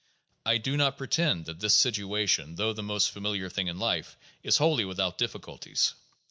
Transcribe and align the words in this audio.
I 0.47 0.57
do 0.57 0.77
not 0.77 0.97
pretend 0.97 1.45
that 1.45 1.59
this 1.59 1.75
situation, 1.75 2.55
though 2.55 2.73
the 2.73 2.81
most 2.81 3.11
familiar 3.11 3.49
thing 3.51 3.67
in 3.67 3.77
life, 3.77 4.17
is 4.41 4.57
wholly 4.57 4.83
without 4.83 5.19
difficulties. 5.19 5.93